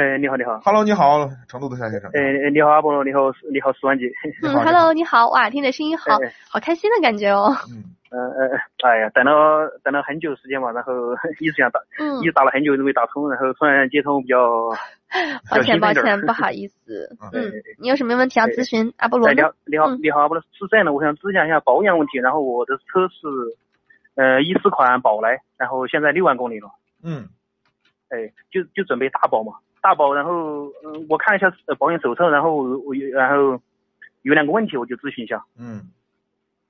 [0.00, 0.58] 哎，你好，你好。
[0.64, 2.10] Hello，你好，成都的夏先生。
[2.14, 4.10] 哎，你好，阿波罗，你好，你好，苏万杰。
[4.40, 7.54] 你好嗯，Hello，你好，哇，听你的声音好哎好开心的感觉哦。
[7.68, 8.56] 嗯，嗯呃，
[8.88, 10.92] 哎呀，等了等了很久时间嘛，然后
[11.38, 14.70] 一直想打，嗯一，直打了很久都没打通，然后突然接通比较，
[15.50, 17.14] 抱歉抱比较兴奋点儿歉，不好意思。
[17.34, 22.16] 嗯嗯，你有什么问题要咨询阿波罗哎，你好？，你好，嗯你好，阿波罗，是这样的，我想咨询一下保养问题。
[22.20, 23.28] 然后我的车是，
[24.14, 26.70] 呃，一四款宝来，然后现在六万公里了，
[27.04, 27.28] 嗯，
[28.08, 33.60] 哎，就就准备大保嘛，大保，然后嗯、我看了一下呃保险手册，然后我有然后
[34.22, 35.44] 有两个问题，我就咨询一下。
[35.56, 35.90] 嗯，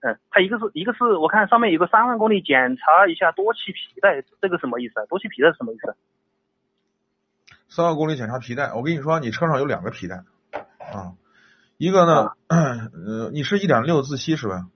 [0.00, 5.06] 嗯，它一个是一个是我看上面有个三万公里检查一下多气皮带，这个什么意思啊？
[5.06, 5.94] 多气皮带是什么意思啊？
[7.68, 10.16] 三万公里检查皮带，我跟你说，你车上有两个皮带
[10.78, 11.14] 啊，
[11.78, 14.66] 一个呢， 呃，你是一点六自吸是吧？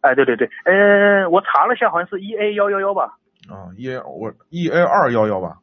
[0.00, 3.18] 哎，对对对，呃，我查了一下，好像是 E A 幺幺幺吧，
[3.50, 5.58] 啊，E A 我 E A 二幺幺吧。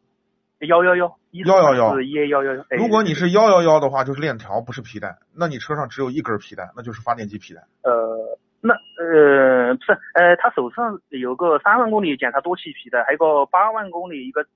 [0.60, 2.62] 幺幺幺，111是 E A 幺幺幺。
[2.70, 7.62] 哎如果你是幺幺幺的话，就是链条，不是皮带，那你车上只有一根皮带，那就是发电机皮带。
[7.84, 14.48] 呃，那呃不是，呃，他手上有个三万公里检查多气皮带，还有个八万公里一个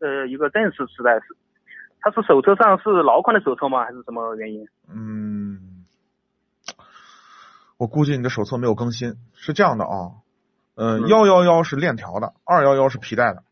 [0.00, 1.36] 呃一个正式磁带是，
[2.00, 3.84] 他是手册上是老款的手册吗？
[3.84, 4.66] 还是什么原因？
[4.88, 5.84] 嗯，
[7.76, 10.24] 我估计你的手册没有更新，是这样的啊，
[10.76, 13.42] 呃，嗯幺幺幺是链条的，二幺幺是皮带的。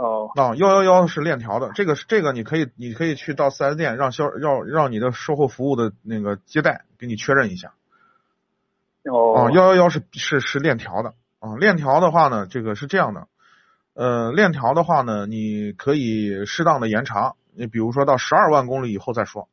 [0.00, 7.72] 哦，啊，幺幺幺是链条的，这个是这个你可以你可以去到四 S 店让销让让你的售后服务的那个接待给你确认一下。
[9.02, 13.26] 哦，啊，幺幺幺是是是链条的啊，链条的话呢，这个是这样的，
[13.94, 19.48] 呃，链条的话呢，你可以适当的延长，你比如说到十二万公里以后再说，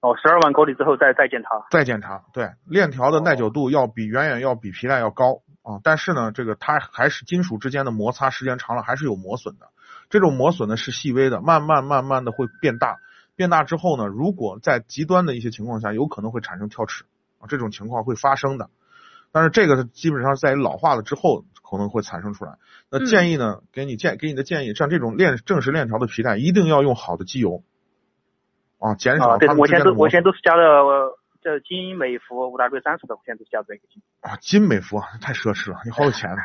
[0.00, 1.66] 哦，十二万公里之后再再检查。
[1.70, 9.68] 再检查，对，链条的耐久度要比远远要比皮带要高啊，但是呢，这个它还是金属之间的摩擦时间长了还是有磨损的，
[10.08, 13.00] 这种磨损呢是细微的，慢慢慢慢的会变大，
[13.36, 17.04] 变大之后呢，如果在极端的一些情况下，有可能会产生跳齿
[17.38, 18.70] 啊，这种情况会发生的，
[19.30, 22.54] 但是这个基本上在于老化了之后可能会产生出来。
[22.88, 23.04] 那嗯。
[23.04, 27.62] 建议呢，给你建给你的建议，像这种链正时链条的皮带，一定要用好的机油
[28.78, 31.17] 啊，减少啊，对它，们我现在都我之间的磨损现在都是加的呃
[31.48, 34.02] 这金美孚五 W 三十的，我现在都是加这个金。
[34.20, 36.36] 啊，金美孚啊太奢侈了，你 好有钱啊！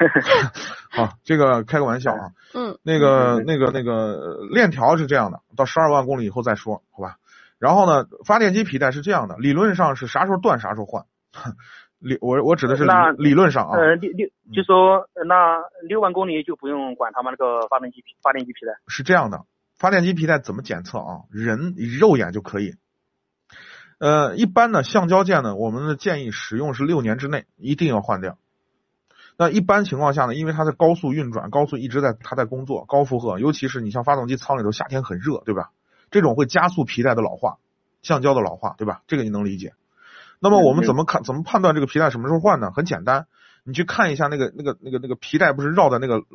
[0.95, 7.17] 啊，这个开个玩笑啊，嗯那个那个那个呃链条是这样的，到十二万公里以后再说，好吧？
[7.59, 11.03] 然后呢，发电机皮带是这样的，理论上是啥时候断啥时候换。
[11.99, 18.73] 理我我指的是理理论上啊，呃，六六就说呃那六万公里就不用管他们那个发电机皮发电机皮带。
[18.87, 19.45] 是这样的，
[19.77, 21.21] 发电机皮带怎么检测啊？
[21.31, 22.75] 人肉眼就可以。
[24.03, 28.37] 呃，一般呢，橡胶件呢，我们的建议使用是六年之内一定要换掉。
[29.37, 35.71] 那一般情况下呢，因为它在高速运转，高速一直在它在工作，高负荷，尤其是你像发动机舱里头夏天很热，对吧？
[36.11, 37.59] 这种会加速皮带的老化，
[38.01, 39.03] 橡胶的老化，对吧？
[39.07, 39.73] 这个你能理解。
[40.41, 42.71] 那么我们怎么看怎么判断这个皮带什么时候换呢？
[42.75, 43.27] 很简单，
[43.63, 46.25] 你去看一下那个那个那个那个皮带不是绕在那个呃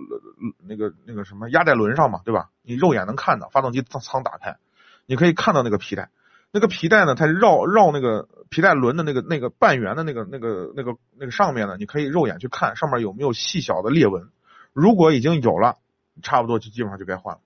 [0.66, 2.48] 那个那个什么压带轮上嘛，对吧？
[2.62, 4.56] 你肉眼能看到，发动机舱舱打开，
[5.04, 6.08] 你可以看到那个皮带。
[6.52, 14.28] 那个皮带呢，它绕绕那个皮带轮的那个那个半圆的那个那个那个那个上面呢，你可以肉眼去看上面有没有细小的裂纹。
[14.72, 15.76] 如果已经有了，
[16.22, 17.40] 差不多就基本上就该换了。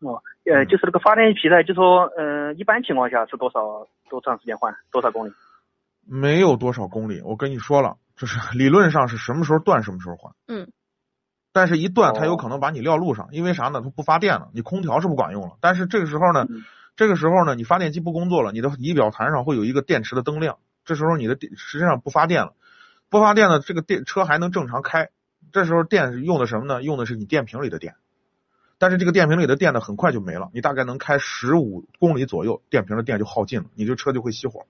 [0.00, 4.74] 哦，呃，嗯就是那个发电机皮带，就说呃，一般情况下是多少多长时间换？
[4.92, 5.32] 多少公里？
[6.06, 10.32] 没有多少公里，我跟你说了，就是 理论上是什么时候断什么时候换。
[10.46, 10.70] 嗯。
[11.52, 13.80] 但是，一断它有哦可能把你撂路上，因为啥呢？
[13.82, 15.56] 它不发电了，你空调是不管用了。
[15.60, 16.62] 但是这个时候呢，嗯
[16.96, 22.54] 这个时候呢，你发电机不工作了，你的仪表盘上会有一个电池的灯亮，这时候你的电实际上不发电了，
[23.08, 25.08] 不发电了，这个电车还能正常开。
[25.52, 26.82] 这时候电是用的什么呢？
[26.82, 27.94] 用的是你电瓶里的电，
[28.78, 34.66] 但是这个电瓶里的电呢，很快就没了，你大概能开十五公里左右，电瓶的电就耗尽了，你这车就会熄火。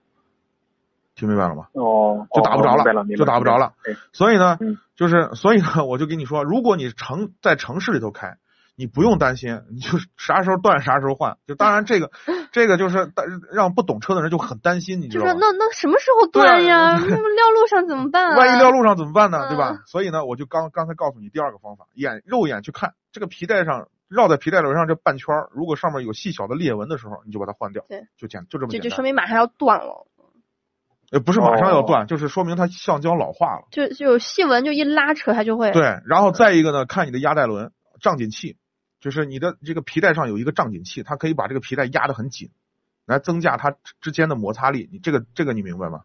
[1.16, 1.66] 听明白了吗？
[1.72, 3.74] 哦，就打不着了，就打不着了。
[4.12, 8.38] 所以呢，嗯就是所以呢，我就跟你说，如果你城在城市里头开，
[8.80, 11.36] 你不用担心，你就 啥时候断啥时候换。
[11.46, 12.10] 就当然这个
[12.50, 15.34] 这个就是但让不懂车的人就很担心，你知道吗？
[15.38, 16.92] 那那什么时候断呀？
[16.96, 18.36] 那么撂路上怎么办啊？
[18.38, 19.48] 万一撂路上怎么办呢？
[19.50, 19.82] 对嗯吧？
[19.84, 29.04] 所以呢，我就刚刚才告诉你第二个方法，眼肉眼去看这个皮带上绕在皮带轮上这半圈儿，如果上面有细小的裂纹的时候，你就把它换掉，对，就简就这么就就说。
[29.04, 30.06] 明马上要断了，
[31.12, 33.66] 呃，不是马上要哦断，就是说明它橡胶老化了。
[33.70, 35.70] 就就有细纹，就一拉扯它就会。
[35.72, 38.56] 对，然后再一个呢，看你的压带轮胀紧器，
[39.00, 42.50] 就是你的这个皮带上有一个胀紧器，它可以把这个皮带压得很紧，
[43.06, 44.88] 来增加它之之间的摩擦力。
[44.92, 46.02] 你这个这个你明白吗？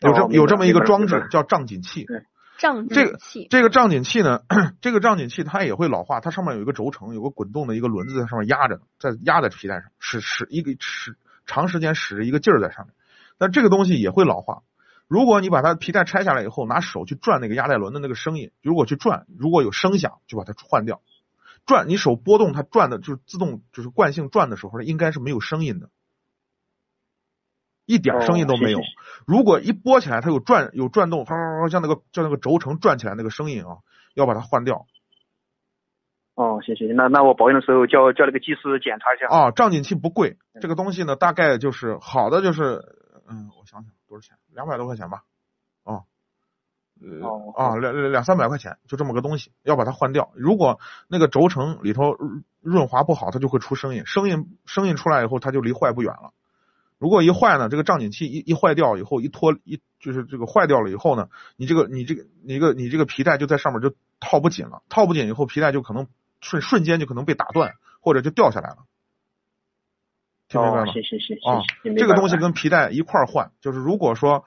[0.00, 2.04] 有这、有这么一个装置叫胀紧器。
[2.04, 2.22] 对
[2.58, 3.46] 胀这个紧器。
[3.50, 4.42] 这个胀紧器呢，
[4.80, 12.94] 这个胀紧器它也会老化，它上面有一个轴承，有个滚动的一个轮子在上面压着，在压在皮带上，使使一个使长时间使着一个劲儿在上面。
[13.38, 14.62] 但这个东西也会老化。
[15.08, 21.00] 如果你把它皮带拆下来以后，拿手去转那个压带轮的那个声音，如果去转，如果有声响，就把它换掉。
[21.68, 25.90] 转，你手拨动它转的，就是自动就是惯性转的时候，应该是没有声音的，
[27.86, 28.80] 一点声音都没有。
[29.26, 31.24] 如果一拨起来，它有转有转动，
[31.70, 33.78] 像那个像那个轴承转起来那个声音啊，
[34.14, 34.86] 要把它换掉
[36.34, 39.26] 哦，行行，那那我保养的时候叫叫那个技师检查一下。
[39.28, 39.50] 啊。
[39.50, 42.80] 胀紧器不贵，这个东西呢，大概就是好的就是，
[43.28, 45.27] 嗯，我想想多少钱，两百多块钱吧，哦，
[47.00, 50.30] 呃哦啊两两两三百块钱，就这么个东西，要把它换掉。
[50.34, 56.32] 如果那个轴承里头润润滑不好，它就会出声音，声音声音出来以后，它就离坏不远了。
[56.98, 66.08] 如果一坏呢，这个胀紧器一一坏掉以后，一脱一就是这个坏掉了以后呢，你这个你这个你这个你这个皮带就在上面就套不紧了，套不紧以后，皮带就可能
[66.40, 68.78] 瞬瞬间就可能被打断，或者就掉下来了。
[70.48, 70.92] 听明白哦，吗？
[70.92, 74.44] 行行行啊，这个东西跟跟皮带一块儿换，就是如果说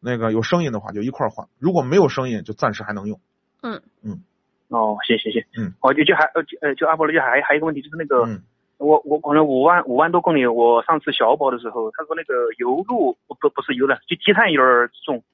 [0.00, 3.20] 那个有声音的话，就一块儿换；如果没有声音，就暂时还能用。
[3.62, 4.22] 嗯嗯
[4.68, 8.24] 哦，行行行，嗯，哦就就还呃就呃就阿波罗就还还有一个问题就是那个。
[8.24, 8.42] 嗯
[8.78, 15.24] 我我可能五万五万多公里，我上次小保的时候，他说那个油路不不不是油了，就积碳有点重，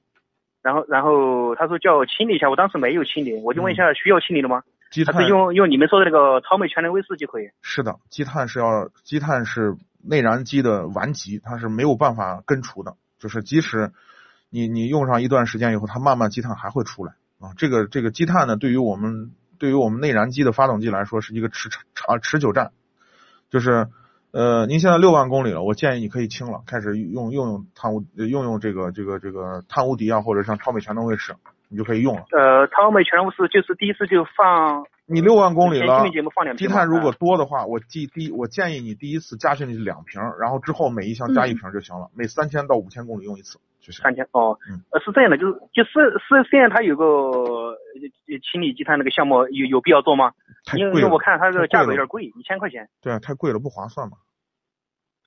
[0.63, 4.63] 然后然后他说叫我清理一下，我当时没有清理，我就问一下需要清理的吗？
[4.65, 7.51] 还积碳是用用你们说的那个超美全能卫士就可以？
[7.61, 13.91] 是的，积碳是要积碳是内燃机的顽疾，它是没有办法根除的，就是即使
[14.55, 17.11] 你你用上一段时间以后，它慢慢积碳还会出来
[17.41, 17.51] 啊。
[17.57, 22.71] 这个这个积碳呢，对于我们对于我们内燃机的发动机来说是一个持长持久战，
[23.49, 23.89] 就是
[24.31, 31.35] 呃，您现在六万公里了，我建议你可以清了，开始用用用碳污呃用用这个这个这个碳无敌啊，或者像超美全能卫士，
[31.67, 32.23] 你就可以用了。
[32.31, 36.05] 呃，超美全能卫士就是第一次就放你六万公里了
[36.57, 44.01] 积碳如果多的话，我记第一我建议你第一次加进去两瓶，然后之后每一箱加一瓶就行了，每三千到五千公里用一次就是。
[44.01, 47.77] 三千哦嗯，呃是这样的，就是就是是现在它有个呃
[48.51, 50.31] 清理积碳那个项目有有必要做吗？
[50.75, 52.89] 因为我看它这个价格有点贵，一千块钱。
[53.01, 54.17] 对啊，太贵了，不划算嘛。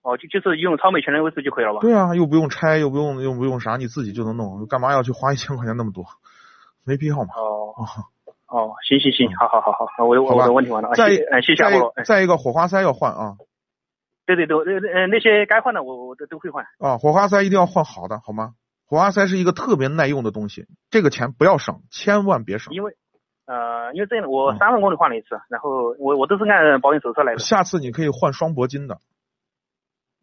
[0.03, 1.81] 哦，就就是用超美全能卫士就可以了吧？
[1.81, 6.05] 对啊，又不用拆，又不用又不用啥，你自己就能弄，干嘛要去花一千块钱那么多？
[6.85, 7.29] 没必要嘛。
[7.37, 7.85] 哦哦，
[8.47, 11.65] 哦，行行行，好好好好，我我我的问题完了，啊再一谢谢
[12.05, 13.37] 再一个火花塞要换啊
[14.37, 16.67] 对对对，呃呃那些该换的我我都都会换。
[16.79, 18.53] 啊，火花塞一定要换好的，好吗？
[18.85, 22.75] 火花塞是一个特别耐用的东西，这个钱不要省，千万别省。
[22.75, 22.97] 因为
[23.47, 27.39] 呃，因为这样的，我嗯三万公里换了一次，然后我我都是按保险手册来的。
[27.39, 28.99] 下次你可以换双铂金的，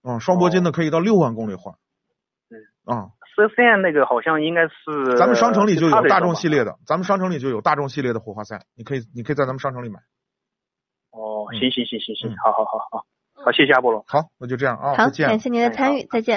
[0.04, 1.74] 嗯，双铂金的可以到六万公里换。
[2.52, 6.64] 嗯啊，十线那个好像应该是咱们商城里就有大众系列。
[6.64, 10.00] 的，咱们商城里就有大众系列的火花塞，你可以你可以在咱们商城里买。
[11.10, 13.06] 哦，嗯行行行行行嗯，好好好好，
[13.46, 14.04] 好，谢谢阿波罗。
[14.08, 15.40] 好，那就这样啊，好再，见感。
[15.40, 16.34] 谢您的参与，再见。